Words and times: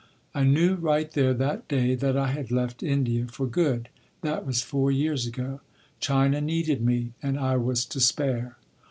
I 0.33 0.45
knew 0.45 0.73
right 0.77 1.11
there 1.11 1.31
that 1.35 1.67
day 1.67 1.93
that 1.93 2.17
I 2.17 2.31
had 2.31 2.49
left 2.49 2.81
India 2.81 3.27
for 3.27 3.45
good. 3.45 3.87
That 4.21 4.47
was 4.47 4.63
four 4.63 4.91
years 4.91 5.27
ago. 5.27 5.61
China 5.99 6.41
needed 6.41 6.81
me 6.81 7.11
and 7.21 7.39
I 7.39 7.57
was 7.57 7.85
to 7.85 7.99
spare. 7.99 8.57